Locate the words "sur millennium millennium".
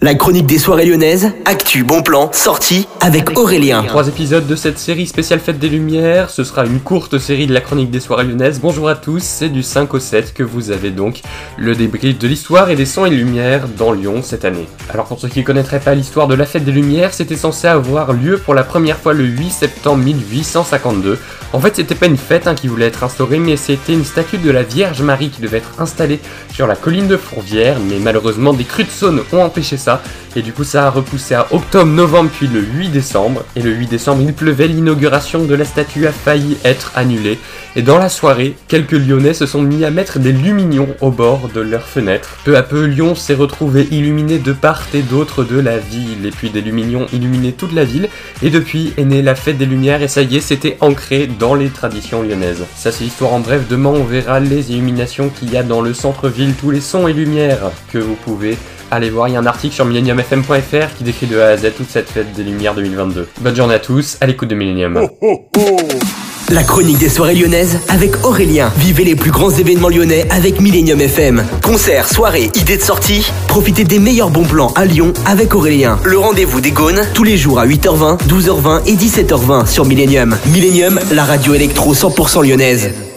79.66-80.98